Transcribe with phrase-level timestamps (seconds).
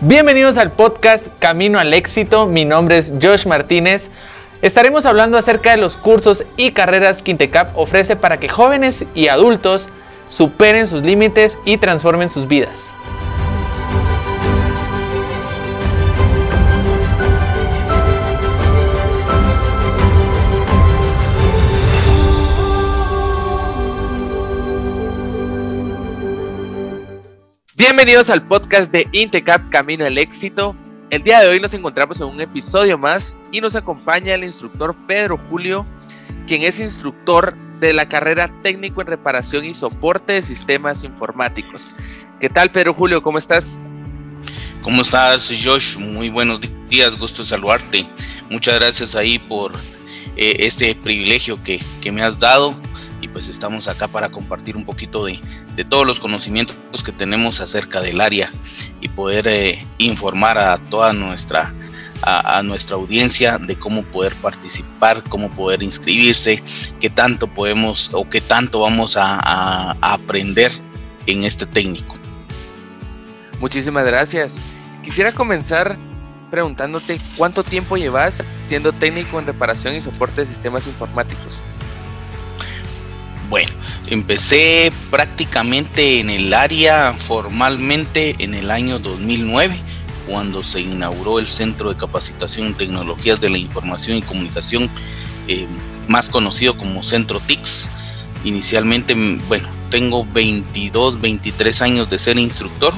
[0.00, 2.46] Bienvenidos al podcast Camino al Éxito.
[2.46, 4.10] Mi nombre es Josh Martínez.
[4.62, 9.26] Estaremos hablando acerca de los cursos y carreras que Intecap ofrece para que jóvenes y
[9.26, 9.88] adultos
[10.30, 12.94] superen sus límites y transformen sus vidas.
[27.78, 30.74] Bienvenidos al podcast de Intecap Camino al Éxito.
[31.10, 34.96] El día de hoy nos encontramos en un episodio más y nos acompaña el instructor
[35.06, 35.86] Pedro Julio,
[36.48, 41.88] quien es instructor de la carrera técnico en reparación y soporte de sistemas informáticos.
[42.40, 43.22] ¿Qué tal Pedro Julio?
[43.22, 43.78] ¿Cómo estás?
[44.82, 45.98] ¿Cómo estás Josh?
[45.98, 46.58] Muy buenos
[46.90, 48.08] días, gusto saludarte.
[48.50, 49.70] Muchas gracias ahí por
[50.34, 52.74] eh, este privilegio que, que me has dado
[53.20, 55.40] y pues estamos acá para compartir un poquito de,
[55.84, 58.50] todos los conocimientos que tenemos acerca del área
[59.00, 61.72] y poder eh, informar a toda nuestra
[62.22, 66.62] a, nuestra audiencia de cómo poder participar, cómo poder inscribirse,
[67.00, 70.72] qué tanto podemos o qué tanto vamos a, aprender
[71.26, 72.16] en este técnico.
[73.60, 74.58] Muchísimas gracias.
[75.02, 75.98] Quisiera comenzar
[76.50, 81.60] preguntándote cuánto tiempo llevas siendo técnico en reparación y soporte de sistemas informáticos.
[83.48, 83.70] Bueno,
[84.08, 89.74] empecé prácticamente en el área formalmente en el año 2009,
[90.26, 94.90] cuando se inauguró el Centro de Capacitación en Tecnologías de la Información y Comunicación,
[95.46, 95.66] eh,
[96.08, 97.88] más conocido como Centro TICS.
[98.44, 99.14] Inicialmente,
[99.48, 102.92] bueno, tengo 22, 23 años de ser instructor,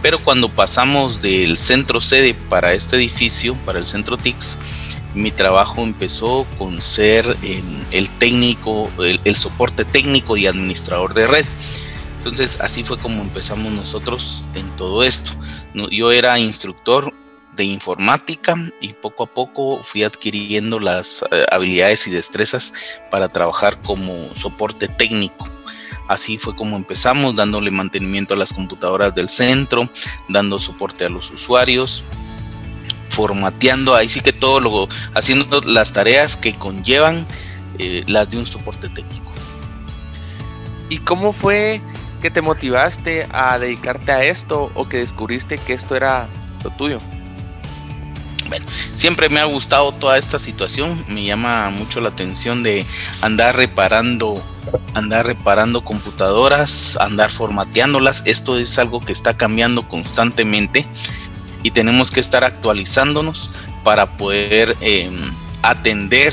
[0.00, 4.58] pero cuando pasamos del centro sede para este edificio, para el Centro TICS,
[5.14, 11.46] mi trabajo empezó con ser em, el técnico, el, soporte técnico y administrador de red.
[12.18, 15.32] Entonces así fue como empezamos nosotros en todo esto.
[15.90, 17.14] Yo era instructor
[17.56, 22.72] de informática y poco a poco fui adquiriendo las eh, habilidades y destrezas
[23.10, 25.48] para trabajar como soporte técnico.
[26.08, 29.88] Así fue como empezamos, dándole mantenimiento a las computadoras del centro,
[30.28, 32.04] dando soporte a los usuarios,
[33.10, 37.26] formateando ahí sí que todo lo haciendo las tareas que conllevan
[37.78, 39.30] eh, las de un soporte técnico.
[40.88, 41.80] ¿Y cómo fue
[42.20, 46.28] que te motivaste a dedicarte a esto o que descubriste que esto era
[46.64, 46.98] lo tuyo?
[48.48, 52.84] Bueno, siempre me ha gustado toda esta situación, me llama mucho la atención de
[53.22, 54.42] andar reparando,
[54.92, 60.84] andar reparando computadoras, andar formateándolas, esto es algo que está cambiando constantemente
[61.62, 63.50] y tenemos que estar actualizándonos
[63.84, 65.20] para poder em,
[65.62, 66.32] atender,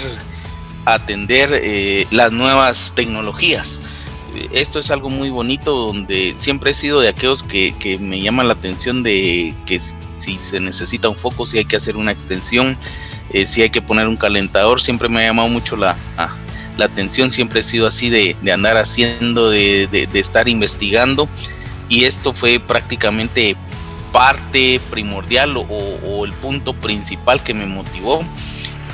[0.86, 3.82] atender eh, las nuevas tecnologías.
[4.52, 8.54] Esto es algo muy bonito donde siempre he sido de aquellos que, me llaman la
[8.54, 12.78] atención de que si se necesita un foco, si hay que hacer una extensión,
[13.32, 15.96] eh, si hay que poner un calentador, siempre me ha llamado mucho la,
[16.78, 21.28] la atención, siempre he sido así de, andar haciendo, de, de, estar investigando
[21.90, 23.56] y esto fue prácticamente
[24.18, 28.26] parte primordial o, el punto principal que me motivó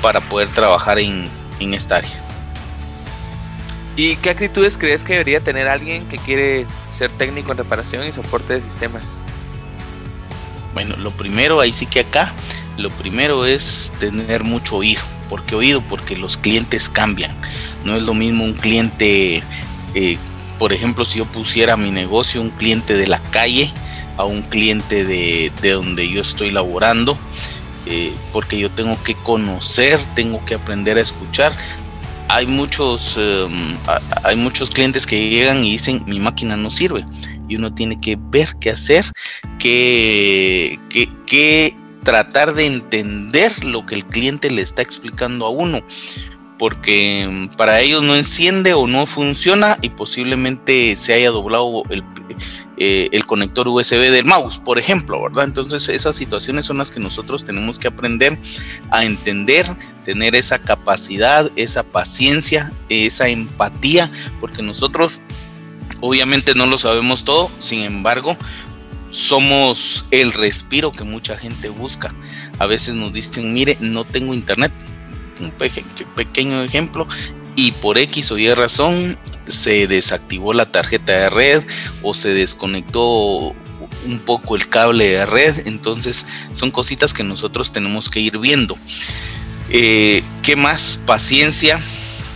[0.02, 1.30] para poder trabajar en,
[1.60, 2.10] esta área.
[3.96, 8.12] ¿Y qué actitudes crees que debería tener alguien que quiere ser técnico en reparación y
[8.12, 9.16] soporte de sistemas?
[10.74, 12.34] Bueno, lo primero, ahí sí que acá,
[12.76, 15.00] lo primero es tener mucho oído.
[15.30, 15.80] ¿Por qué oído?
[15.80, 17.34] Porque los clientes cambian.
[17.82, 19.42] No es lo mismo un cliente,
[19.94, 20.18] eh,
[20.58, 23.72] por ejemplo, si yo pusiera mi negocio, un cliente de la calle,
[24.16, 27.18] a un cliente de, donde yo estoy laborando,
[27.86, 31.52] eh, porque yo tengo que conocer, tengo que aprender a escuchar.
[32.28, 33.76] Hay muchos, em,
[34.22, 37.04] hay muchos clientes que llegan y dicen mi máquina no sirve
[37.48, 39.04] y uno tiene que ver qué hacer,
[39.58, 40.78] que,
[41.26, 45.82] que tratar de entender lo que el cliente le está explicando a uno
[46.58, 52.04] porque em, para ellos no enciende o no funciona y posiblemente se haya doblado el,
[52.76, 55.44] eh, el conector USB del mouse, por ejemplo, ¿verdad?
[55.44, 58.38] Entonces esas situaciones son las que nosotros tenemos que aprender
[58.90, 59.66] a entender,
[60.04, 65.20] tener esa capacidad, esa paciencia, esa empatía, porque nosotros
[66.00, 68.36] obviamente no lo sabemos todo, sin embargo,
[69.10, 72.12] somos el respiro que mucha gente busca.
[72.58, 74.72] A veces nos dicen, mire, no tengo internet.
[75.40, 75.50] Un
[76.14, 77.06] pequeño ejemplo,
[77.56, 81.64] y por X o Y razón se desactivó la tarjeta de red
[82.02, 83.54] o se desconectó
[84.06, 85.66] un poco el cable de red.
[85.66, 88.76] Entonces son cositas que nosotros tenemos que ir viendo.
[89.70, 90.98] Eh, ¿Qué más?
[91.06, 91.80] Paciencia,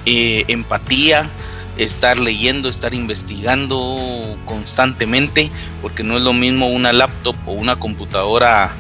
[0.07, 1.29] eh, empatía,
[1.77, 5.51] estar leyendo, estar investigando constantemente,
[5.83, 8.73] porque no es lo mismo una laptop o una computadora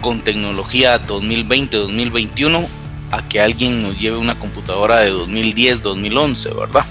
[0.00, 2.66] con tecnología 2020-2021
[3.12, 6.86] a que alguien nos lleve una computadora de 2010-2011, ¿verdad?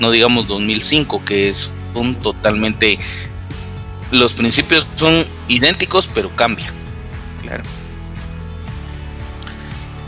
[0.00, 2.98] No digamos 2005, que es un totalmente...
[4.10, 6.72] Los principios son idénticos, pero cambian.
[7.42, 7.62] Claro.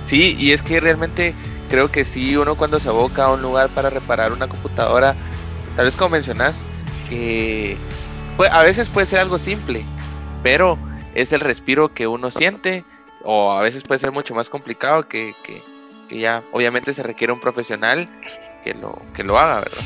[0.04, 1.34] Sí, y es que realmente
[1.68, 5.14] creo que sí, uno cuando se aboca a un lugar para reparar una computadora,
[5.76, 6.64] tal vez como mencionas,
[7.10, 7.76] que
[8.50, 9.84] a veces puede ser algo simple,
[10.42, 10.78] pero
[11.14, 12.84] es el respiro que uno siente,
[13.30, 15.62] o a veces puede ser mucho más complicado que, que,
[16.18, 18.08] ya obviamente se requiere un profesional
[18.64, 19.84] que lo, que lo haga, ¿verdad?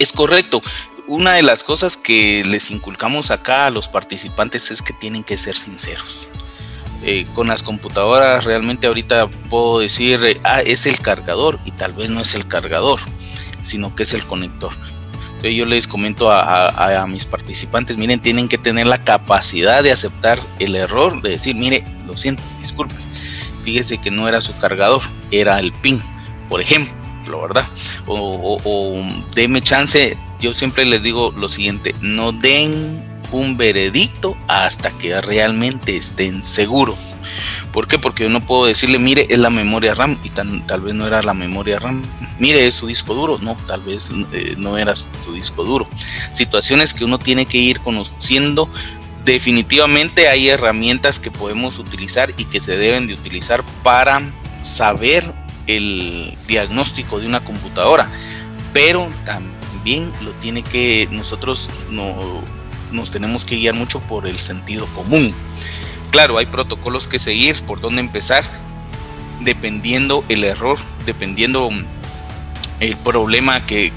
[0.00, 0.60] Es correcto.
[1.06, 5.38] Una de las cosas que les inculcamos acá a los participantes es que tienen que
[5.38, 6.28] ser sinceros.
[7.04, 11.92] Eh, con las computadoras realmente ahorita puedo decir, eh, ah, es el cargador y tal
[11.92, 12.98] vez no es el cargador,
[13.62, 14.72] sino que es el conector.
[15.42, 20.74] Yo les comento a, mis participantes, miren, tienen que tener la capacidad de aceptar el
[20.74, 22.96] error, de decir, mire, lo siento, disculpe,
[23.64, 26.02] fíjese que no era su cargador, era el pin,
[26.48, 27.68] por ejemplo, ¿verdad?
[28.06, 34.90] O, o, o chance, yo siempre les digo lo siguiente, no den un veredicto hasta
[34.90, 37.16] que realmente estén seguros.
[37.72, 37.98] ¿Por qué?
[37.98, 41.22] Porque yo no puedo decirle, mire, es la memoria RAM y tal vez no era
[41.22, 42.02] la memoria RAM.
[42.38, 43.38] Mire, es su disco duro.
[43.38, 45.88] No, tal vez eh, no era su disco duro.
[46.32, 48.70] Situaciones que uno tiene que ir conociendo.
[49.24, 54.22] Definitivamente hay herramientas que podemos utilizar y que se deben de utilizar para
[54.62, 55.34] saber
[55.66, 58.08] el diagnóstico de una computadora.
[58.72, 62.42] Pero también lo tiene que nosotros no
[62.92, 65.34] nos tenemos que guiar mucho por el sentido común.
[66.10, 68.44] Claro, hay protocolos que seguir, por dónde empezar,
[69.40, 71.70] dependiendo el error, dependiendo
[72.80, 73.92] el problema que,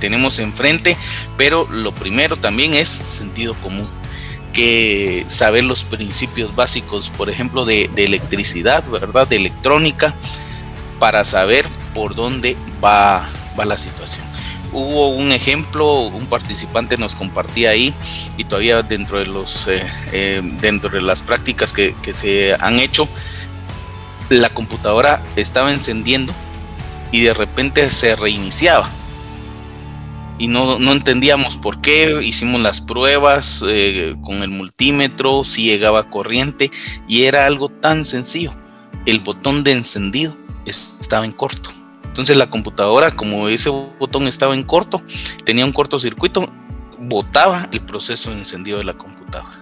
[0.00, 0.98] tenemos enfrente,
[1.38, 3.88] pero lo primero también es sentido común
[4.52, 9.26] que saber los principios básicos, por ejemplo, de, de, electricidad, ¿verdad?
[9.26, 10.14] De electrónica,
[11.00, 13.28] para saber por dónde va,
[13.58, 14.33] va la situación
[14.74, 17.94] hubo un ejemplo, un participante nos compartía ahí
[18.36, 23.08] y todavía dentro de los eh, eh, dentro de las prácticas que, se han hecho,
[24.28, 26.32] la computadora estaba encendiendo
[27.12, 28.90] y de repente se reiniciaba.
[30.36, 36.72] Y no, entendíamos por qué, hicimos las pruebas eh, con el multímetro, si llegaba corriente
[37.06, 38.52] y era algo tan sencillo.
[39.06, 40.36] El botón de encendido
[40.66, 41.70] estaba en corto.
[42.14, 45.02] Entonces la computadora, como ese botón estaba en corto,
[45.44, 46.48] tenía un cortocircuito,
[46.96, 49.58] botaba el proceso encendido de la computadora.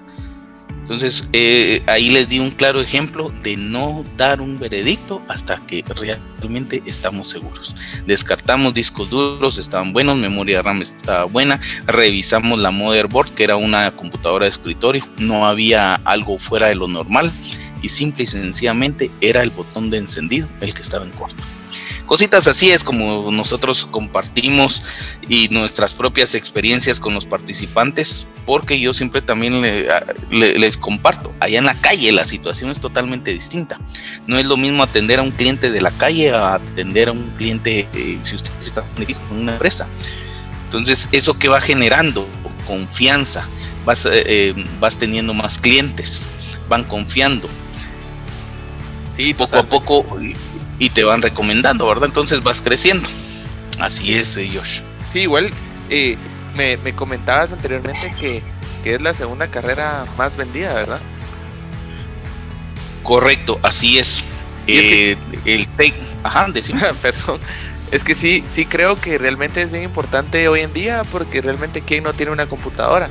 [0.68, 5.82] Entonces eh, ahí les di un claro ejemplo de no dar un veredicto hasta que
[5.96, 7.74] realmente estamos seguros.
[8.06, 13.92] Descartamos discos duros, estaban buenos, memoria RAM estaba buena, revisamos la motherboard que era una
[13.92, 17.32] computadora de escritorio, no había algo fuera de lo normal
[17.80, 21.42] y simple y sencillamente era el botón de encendido el que estaba en corto.
[22.12, 24.82] Cositas así es como nosotros compartimos
[25.30, 29.62] y nuestras propias experiencias con los participantes, porque yo siempre también
[30.30, 31.32] les comparto.
[31.40, 33.80] Allá en la calle la situación es totalmente distinta.
[34.26, 37.30] No es lo mismo atender a un cliente de la calle a atender a un
[37.38, 39.88] cliente, eh, si usted está en una empresa.
[40.66, 42.28] Entonces, eso que va generando
[42.66, 43.48] confianza,
[43.86, 46.20] vas, eh, eh, vas teniendo más clientes,
[46.68, 47.48] van confiando.
[49.16, 50.06] Sí, poco a poco
[50.82, 52.06] y te van recomendando, ¿verdad?
[52.06, 53.08] Entonces vas creciendo.
[53.78, 54.80] Así es, eh, Josh.
[55.12, 55.52] Sí, igual
[55.88, 56.16] eh,
[56.56, 58.42] me, comentabas anteriormente que,
[58.84, 61.00] es la segunda carrera más vendida, ¿verdad?
[63.04, 64.24] Correcto, así es.
[64.66, 66.48] Eh, el take, ajá.
[67.02, 67.38] Perdón.
[67.92, 71.82] Es que sí, sí creo que realmente es bien importante hoy en día porque realmente
[71.82, 73.08] quién no tiene una computadora.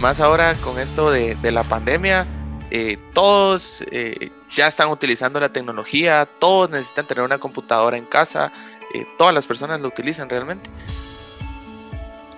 [0.00, 2.26] Más ahora con esto de, de la pandemia,
[2.72, 8.52] eh, todos eh, ya están utilizando la tecnología, todos necesitan tener una computadora en casa,
[8.94, 10.70] eh, todas las personas lo utilizan realmente.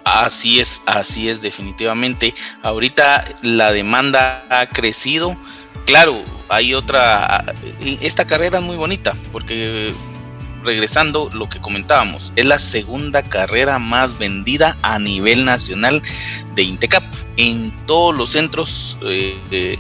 [0.05, 2.35] Así es, así es definitivamente.
[2.63, 5.37] Ahorita la demanda ha crecido.
[5.87, 7.55] Claro, hay otra...
[8.01, 9.95] Esta carrera es muy bonita porque
[10.65, 16.03] regresando lo que comentábamos, es la segunda carrera más vendida a nivel nacional
[16.55, 17.05] de Intecap.
[17.37, 19.79] En todos los centros eh,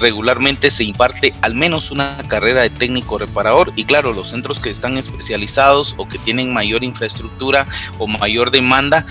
[0.00, 4.70] regularmente se imparte al menos una carrera de técnico reparador y claro, los centros que
[4.70, 7.66] están especializados o que tienen mayor infraestructura
[7.98, 9.04] o mayor demanda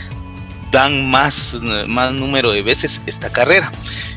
[0.71, 3.71] dan más, más número de veces esta carrera.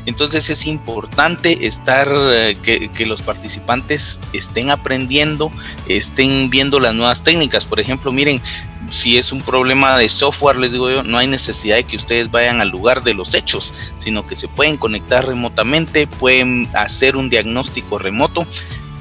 [0.05, 5.51] Entonces es importante estar, eh, que, los participantes estén aprendiendo,
[5.87, 7.65] estén viendo las nuevas técnicas.
[7.65, 8.41] Por ejemplo, miren,
[8.89, 12.31] si es un problema de software, les digo yo, no hay necesidad de que ustedes
[12.31, 17.29] vayan al lugar de los hechos, sino que se pueden conectar remotamente, pueden hacer un
[17.29, 18.47] diagnóstico remoto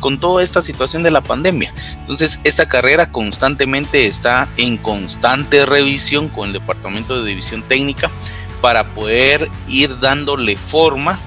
[0.05, 1.73] con toda esta situación de la pandemia.
[2.01, 8.11] Entonces, esta carrera constantemente está en constante revisión con el Departamento de División Técnica
[8.61, 11.19] para poder ir dándole forma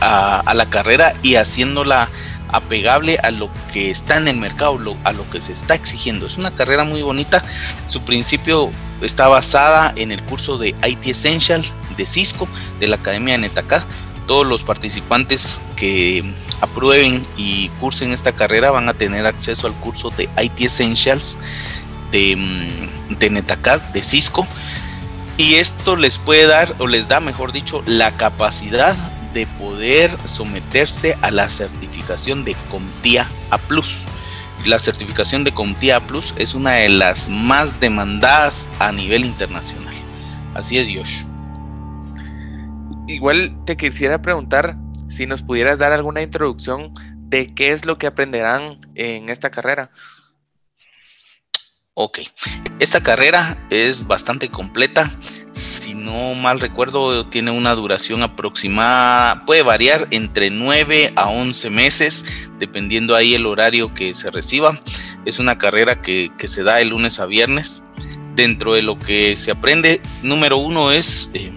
[0.00, 2.08] a, la carrera y haciéndola
[2.48, 6.26] apegable a lo que está en el mercado, a lo que se está exigiendo.
[6.26, 7.44] Es una carrera muy bonita.
[7.86, 11.64] Su principio está basada en el curso de IT Essential
[11.96, 12.48] de Cisco
[12.80, 13.84] de la Academia Netacad.
[14.26, 20.10] Todos los participantes que aprueben y cursen esta carrera van a tener acceso al curso
[20.10, 21.38] de IT Essentials
[22.10, 24.46] de, mm, de Netacad de Cisco.
[25.38, 28.94] Y esto les puede dar, o les da, mejor dicho, la capacidad
[29.34, 33.60] de poder someterse a la certificación de CompTIA A+.
[34.64, 36.02] La certificación de CompTIA A+,
[36.38, 39.94] es una de las más demandadas a nivel internacional.
[40.54, 41.35] Así es, Josh.
[43.08, 44.76] Igual te quisiera preguntar
[45.08, 46.92] si nos pudieras dar alguna introducción
[47.28, 49.90] de qué es lo que aprenderán en esta carrera.
[51.94, 52.18] Ok,
[52.78, 55.10] esta carrera es bastante completa.
[55.52, 62.50] Si no mal recuerdo, tiene una duración aproximada, puede variar entre 9 a 11 meses,
[62.58, 64.78] dependiendo ahí el horario que se reciba.
[65.24, 67.82] Es una carrera que, se da de lunes a viernes.
[68.34, 71.50] Dentro de lo que se aprende, número uno es eh,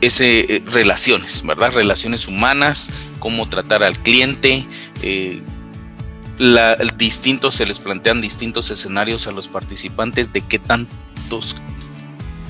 [0.00, 1.72] ese, eh, relaciones, ¿verdad?
[1.72, 4.66] Relaciones humanas, cómo tratar al cliente.
[5.02, 5.42] Eh,
[6.96, 11.54] distintos, se les plantean distintos escenarios a los participantes de qué tantos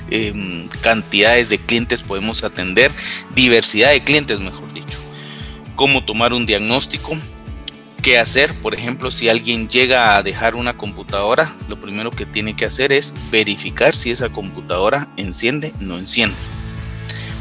[0.09, 2.91] em, cantidades de clientes podemos atender,
[3.35, 4.97] diversidad de clientes, mejor dicho.
[5.75, 7.17] Cómo tomar un diagnóstico,
[8.01, 12.55] qué hacer, por ejemplo, si alguien llega a dejar una computadora, lo primero que tiene
[12.55, 16.35] que hacer es verificar si esa computadora enciende, no enciende.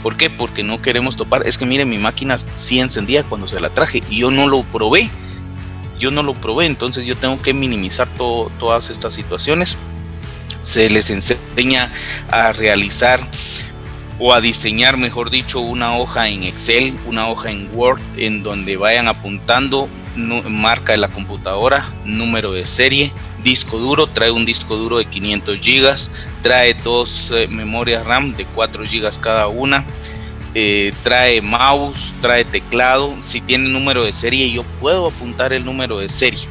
[0.03, 0.31] ¿Por qué?
[0.31, 1.47] Porque no queremos topar.
[1.47, 4.63] Es que mire, mi máquina sí encendía cuando se la traje y yo no lo
[4.65, 5.11] probé
[6.01, 9.77] yo no lo probé, entonces yo tengo que minimizar todas estas situaciones.
[10.63, 11.93] Se les enseña
[12.31, 13.21] a realizar
[14.19, 18.77] o a diseñar, mejor dicho, una hoja en Excel, una hoja en Word, en donde
[18.77, 23.13] vayan apuntando marca de la computadora, número de serie,
[23.45, 26.11] disco duro, trae un disco duro de 500 gigas,
[26.43, 29.85] trae dos eh, memorias RAM de 4 gigas cada una,
[30.55, 35.99] eh, trae mouse, trae teclado, si tiene número de serie yo puedo apuntar el número
[35.99, 36.49] de serie.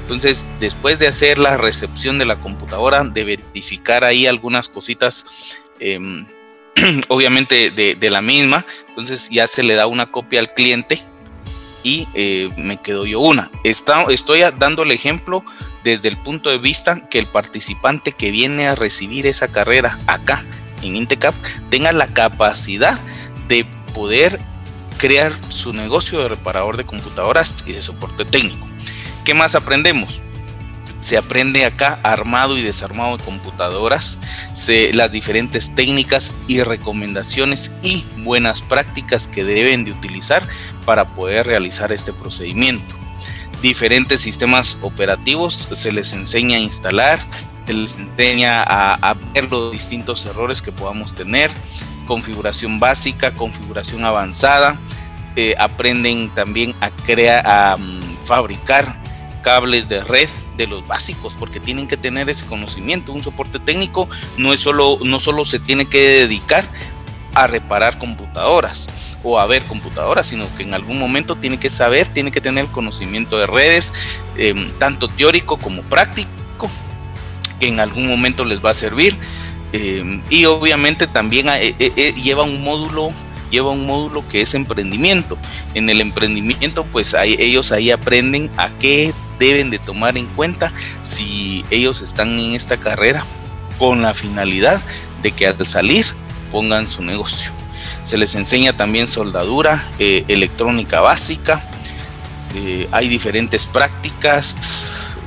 [0.00, 5.26] Entonces, después de hacer la recepción de la computadora, de verificar ahí algunas cositas,
[5.80, 6.26] em,
[7.08, 11.02] obviamente de, la misma, entonces ya se le da una copia al cliente
[11.86, 13.48] y eh, me quedo yo una.
[13.62, 15.44] estoy dando el ejemplo
[15.84, 20.44] desde el punto de vista que el participante que viene a recibir esa carrera acá
[20.82, 21.32] en Intecap
[21.70, 22.98] tenga la capacidad
[23.46, 23.64] de
[23.94, 24.40] poder
[24.98, 28.66] crear su negocio de reparador de computadoras y de soporte técnico.
[29.24, 30.20] ¿Qué más aprendemos?
[31.06, 34.18] Se aprende acá armado y desarmado de computadoras,
[34.92, 40.42] las diferentes técnicas y recomendaciones y buenas prácticas que deben de utilizar
[40.84, 42.96] para poder realizar este procedimiento.
[43.62, 47.20] Diferentes sistemas operativos se les enseña a instalar,
[47.68, 51.52] se les enseña a, ver los distintos errores que podamos tener,
[52.08, 54.76] configuración básica, configuración avanzada,
[55.36, 59.00] eh, aprenden también a crear, a mm, fabricar
[59.44, 63.12] cables de red de los básicos, porque tienen que tener ese conocimiento.
[63.12, 66.68] Un soporte técnico no es solo, no solo se tiene que dedicar
[67.34, 68.88] a reparar computadoras
[69.22, 72.66] o a ver computadoras, sino que en algún momento tiene que saber, tiene que tener
[72.66, 73.92] conocimiento de redes,
[74.36, 76.70] em, tanto teórico como práctico,
[77.60, 79.18] que en algún momento les va a servir.
[79.72, 83.12] Em, y obviamente también eh, eh, eh, lleva un módulo
[83.50, 85.38] lleva un módulo que es emprendimiento.
[85.74, 91.64] En el emprendimiento, pues ellos ahí aprenden a qué deben de tomar en cuenta si
[91.70, 93.24] ellos están en esta carrera
[93.78, 94.80] con la finalidad
[95.22, 96.06] de que al salir
[96.50, 97.50] pongan su negocio.
[98.02, 101.62] Se les enseña también soldadura, electrónica básica,
[102.92, 104.56] hay diferentes prácticas,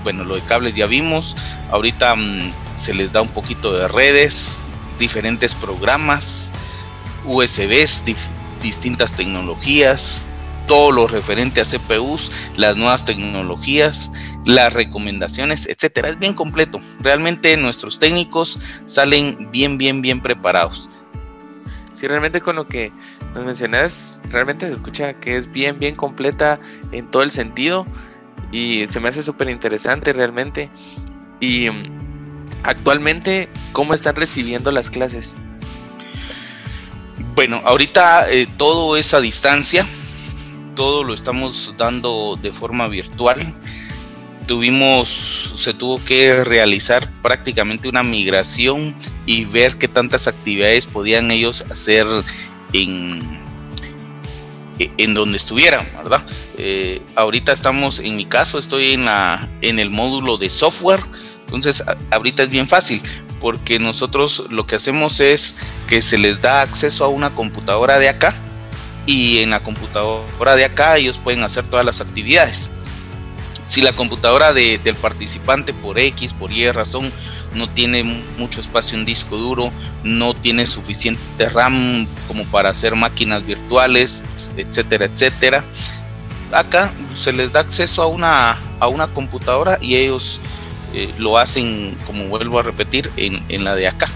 [0.04, 1.36] bueno, lo de cables ya vimos,
[1.72, 4.62] ahorita mm, se les da un poquito de redes,
[4.98, 6.50] diferentes programas,
[7.26, 8.04] USBs,
[8.62, 10.28] distintas tecnologías,
[10.70, 14.10] todo lo referente a CPUs, las nuevas tecnologías,
[14.46, 16.08] las recomendaciones, etcétera.
[16.08, 16.80] Es bien completo.
[17.02, 20.90] Realmente nuestros técnicos salen bien, bien, bien preparados.
[21.92, 22.94] Sí, realmente con lo que
[23.36, 26.62] nos mencionas, realmente se escucha que es bien, bien completa
[26.94, 27.86] en todo el sentido
[28.54, 30.70] y se me hace súper interesante realmente.
[31.42, 31.68] Y
[32.64, 35.36] Actualmente, ¿cómo están recibiendo las clases?
[37.36, 39.86] Bueno, ahorita eh, todo es a distancia,
[40.80, 43.54] todo lo estamos dando de forma virtual.
[44.48, 48.96] Tuvimos, se tuvo que realizar prácticamente una migración
[49.26, 52.08] y ver qué tantas actividades podían ellos hacer
[52.72, 53.20] en,
[54.80, 56.26] en donde estuvieran, ¿verdad?
[56.58, 61.02] Eh, ahorita estamos, en mi caso, estoy en, la, en el módulo de software,
[61.42, 63.02] entonces ahorita es bien fácil,
[63.42, 65.58] porque nosotros lo que hacemos es
[65.90, 68.34] que se les da acceso a una computadora de acá
[69.06, 72.70] y en la computadora de acá ellos pueden hacer todas las actividades
[73.70, 77.12] si la computadora del participante por X, por Y razón,
[77.54, 79.72] no tiene mucho espacio en disco duro,
[80.04, 84.24] no tiene suficiente RAM como para hacer máquinas virtuales,
[84.58, 85.64] etcétera, etcétera.
[86.52, 90.42] Acá se les da acceso a una, a una computadora y ellos
[90.96, 94.08] eh, lo hacen, como vuelvo a repetir, en, en la de acá.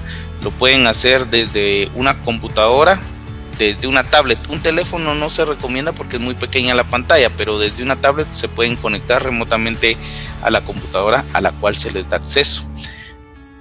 [0.42, 3.00] Lo pueden hacer desde una computadora
[3.58, 4.40] desde una tablet.
[4.50, 8.32] Un teléfono no se recomienda porque es muy pequeña la pantalla, pero desde una tablet
[8.32, 9.98] se pueden conectar remotamente
[10.42, 12.64] a la computadora a la cual se les da acceso.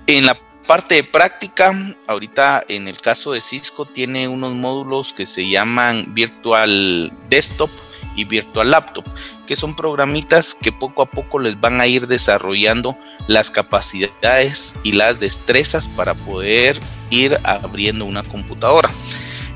[0.07, 5.27] En la parte de práctica, ahorita en el caso de Cisco tiene unos módulos que
[5.27, 7.71] se llaman Virtual Desktop
[8.17, 9.05] y Virtual Laptop,
[9.47, 12.97] que son programitas que poco a poco les van a ir desarrollando
[13.27, 16.79] las capacidades y las destrezas para poder
[17.11, 18.91] ir abriendo una computadora.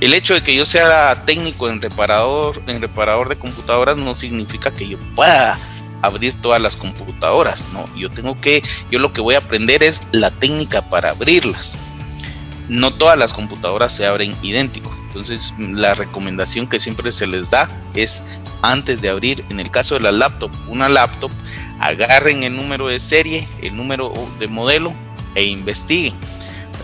[0.00, 4.72] El hecho de que yo sea técnico en reparador, en reparador de computadoras no significa
[4.72, 5.58] que yo pueda
[6.02, 10.00] abrir todas las computadoras, no, yo tengo que, yo lo que voy a aprender es
[10.12, 11.76] la técnica para abrirlas.
[12.68, 14.94] No todas las computadoras se abren idéntico.
[15.06, 18.22] Entonces, la recomendación que siempre se les da es
[18.62, 21.30] antes de abrir, en el caso de la laptop, una laptop,
[21.80, 24.92] agarren el número de serie, el número de modelo
[25.34, 26.14] e investiguen.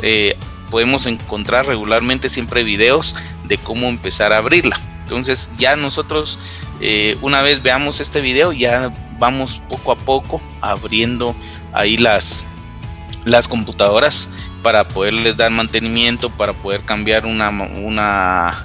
[0.01, 0.37] Eh,
[0.73, 3.15] podemos encontrar regularmente siempre videos
[3.45, 4.81] de cómo empezar a abrirla.
[5.03, 6.39] Entonces ya nosotros
[6.81, 11.37] eh, una vez veamos este video ya vamos poco a poco abriendo
[11.75, 12.45] ahí las,
[13.27, 14.31] las computadoras
[14.63, 18.65] para poderles dar mantenimiento, para poder cambiar una, una,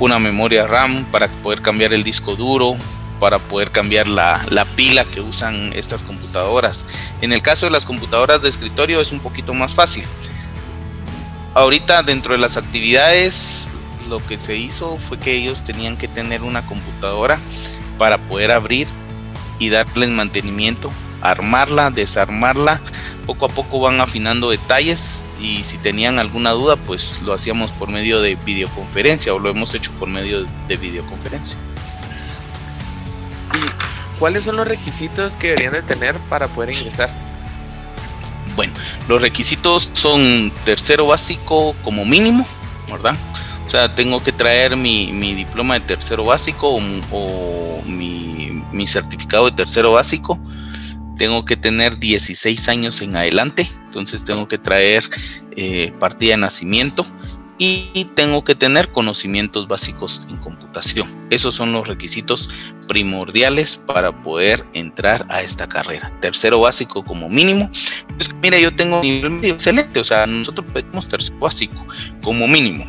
[0.00, 2.76] una memoria RAM, para poder cambiar el disco duro,
[3.20, 6.84] para poder cambiar la, la, pila que usan estas computadoras.
[7.20, 10.04] En el caso de las computadoras de escritorio es un poquito más fácil
[11.54, 13.68] ahorita dentro de las actividades
[14.08, 17.38] lo que se hizo fue que ellos tenían que tener una computadora
[17.98, 18.86] para poder abrir
[19.58, 22.80] y darles mantenimiento, armarla, desarmarla.
[23.26, 27.90] Poco a poco van afinando detalles y si tenían alguna duda pues lo hacíamos por
[27.90, 31.58] medio de videoconferencia o lo hemos hecho por medio de videoconferencia.
[33.54, 37.27] ¿Y cuáles son los requisitos que deberían de tener para poder ingresar?
[38.58, 38.72] Bueno,
[39.06, 42.44] los requisitos son tercero básico como mínimo,
[42.90, 43.14] ¿verdad?
[43.64, 46.80] O sea, tengo que traer mi, diploma de tercero básico
[47.12, 50.40] o, mi, certificado de tercero básico.
[51.16, 55.08] Tengo que tener 16 años en adelante, entonces tengo que traer
[55.56, 57.06] eh, partida de nacimiento
[57.58, 61.08] y tengo que tener conocimientos básicos en computación.
[61.30, 62.48] Esos son los requisitos
[62.86, 66.12] primordiales para poder entrar a esta carrera.
[66.20, 67.70] Tercero básico como mínimo.
[68.16, 71.86] Pues mira, yo tengo nivel medio excelente, o sea, nosotros pedimos tercero básico
[72.22, 72.86] como mínimo.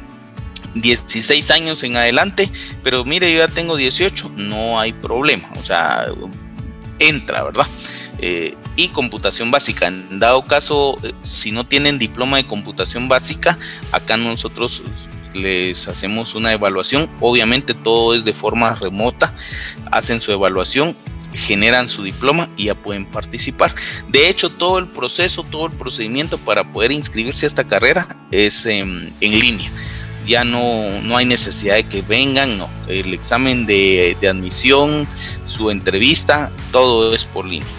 [0.75, 2.49] 16 años en adelante,
[2.83, 6.05] pero mire, yo ya tengo 18, no hay problema, o sea,
[6.99, 7.65] entra, ¿verdad?
[8.19, 9.87] Eh, y computación básica.
[9.87, 13.59] En dado caso, eh, si no tienen diploma de computación básica,
[13.91, 14.83] acá nosotros
[15.33, 17.09] les hacemos una evaluación.
[17.19, 19.35] Obviamente todo es de forma remota.
[19.91, 20.95] Hacen su evaluación,
[21.33, 23.75] generan su diploma y ya pueden participar.
[24.07, 28.65] De hecho, todo el proceso, todo el procedimiento para poder inscribirse a esta carrera es
[28.65, 29.69] en línea.
[30.25, 32.69] Ya no, no hay necesidad de que vengan, no.
[32.87, 35.05] El examen de, de admisión,
[35.43, 37.78] su entrevista, todo es por línea.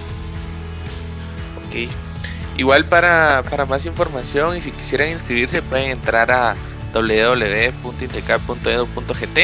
[2.56, 6.54] Igual para, más información y si quisieran inscribirse pueden entrar a
[6.92, 9.38] www.intecap.edu.gt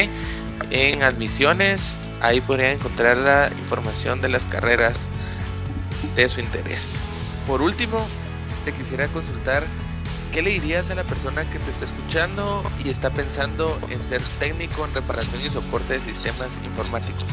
[0.69, 1.97] en admisiones.
[2.21, 5.09] Ahí podrían encontrar la información de las carreras
[6.15, 7.01] de su interés.
[7.47, 8.05] Por último,
[8.65, 9.63] te quisiera consultar
[10.31, 14.21] ¿qué le dirías a la persona que te está escuchando y está pensando en ser
[14.39, 17.25] técnico en reparación y soporte de sistemas informáticos?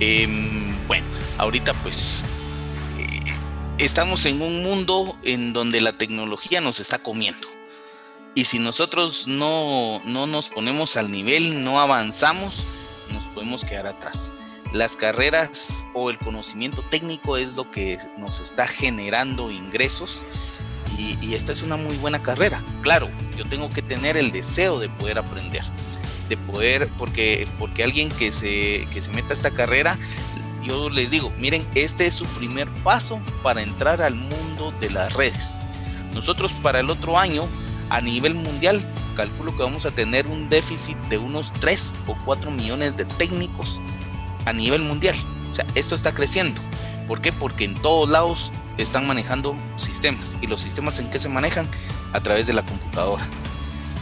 [0.00, 1.06] Em, bueno,
[1.38, 2.24] ahorita pues
[3.78, 7.46] estamos en un mundo en donde la tecnología nos está comiendo.
[8.34, 12.64] Y si nosotros no, nos ponemos al nivel, no avanzamos,
[13.12, 14.32] nos podemos quedar atrás.
[14.72, 20.26] las carreras o el conocimiento técnico es lo que nos está generando ingresos
[20.98, 22.62] y, esta es una muy buena carrera.
[22.82, 25.62] Claro, yo tengo que tener el deseo de poder aprender,
[26.28, 29.98] de poder, porque, porque alguien que se, que se meta a esta carrera,
[30.68, 35.12] yo les digo, miren, este es su primer paso para entrar al mundo de las
[35.14, 35.60] redes.
[36.12, 37.44] Nosotros para el otro año,
[37.88, 42.50] a nivel mundial, calculo que vamos a tener un déficit de unos 3 o 4
[42.50, 43.80] millones de técnicos
[44.44, 45.16] a nivel mundial.
[45.50, 46.60] O sea, esto está creciendo.
[47.06, 47.32] ¿Por qué?
[47.32, 50.36] Porque en todos lados están manejando sistemas.
[50.42, 51.66] ¿Y los sistemas en qué se manejan?
[52.12, 53.26] A través de la computadora.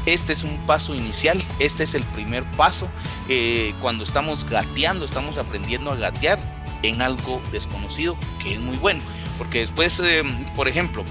[0.04, 2.88] Este es un paso inicial, este es el primer paso.
[3.28, 6.55] Eh, cuando estamos gateando, estamos aprendiendo a gatear
[6.88, 9.00] en algo desconocido, que es muy bueno.
[9.38, 10.22] Porque después, eh,
[10.54, 11.04] por ejemplo,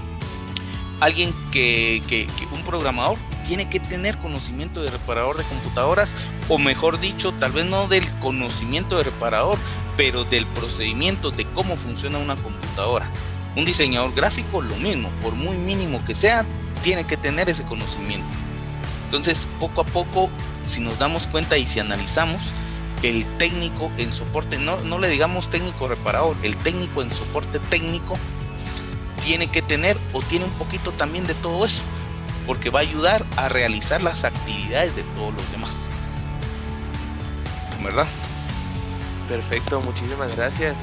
[1.00, 6.16] alguien que, que, un programador tiene que tener conocimiento de reparador de computadoras,
[6.50, 9.60] o mejor dicho, tal vez no del conocimiento de reparador,
[9.98, 13.10] pero del procedimiento de cómo funciona una computadora.
[13.56, 16.46] Un diseñador gráfico, lo mismo, por muy mínimo que sea,
[16.84, 18.28] tiene que tener ese conocimiento.
[19.06, 20.30] Entonces, poco a poco,
[20.66, 22.42] si nos damos cuenta y si analizamos,
[23.10, 28.18] el técnico en soporte, no, no le digamos técnico reparador, el técnico en soporte técnico
[29.24, 31.82] tiene que tener o tiene un poquito también de todo eso,
[32.46, 35.88] porque va a ayudar a realizar las actividades de todos los demás.
[37.84, 38.08] ¿Verdad?
[39.28, 40.78] Perfecto, muchísimas gracias.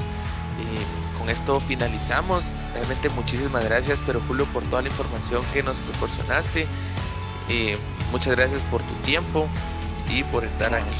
[0.60, 2.52] Eh, con esto finalizamos.
[2.74, 6.66] Realmente muchísimas gracias, pero Julio, por toda la información que nos proporcionaste.
[7.48, 7.78] Eh,
[8.10, 9.48] muchas gracias por tu tiempo
[10.08, 10.90] y por estar aquí.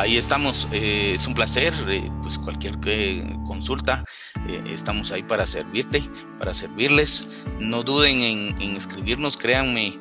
[0.00, 2.72] Ahí estamos, eh, es un placer, eh, pues cualquier
[3.46, 4.02] consulta,
[4.64, 6.02] estamos ahí para servirte,
[6.38, 7.28] para servirles.
[7.58, 9.92] No duden en, escribirnos, créanme,